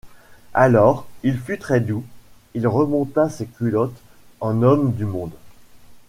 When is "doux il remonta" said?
1.79-3.29